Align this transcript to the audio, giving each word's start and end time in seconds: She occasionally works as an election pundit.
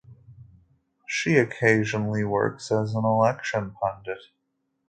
She 1.05 1.37
occasionally 1.37 2.23
works 2.23 2.71
as 2.71 2.95
an 2.95 3.05
election 3.05 3.75
pundit. 3.79 4.17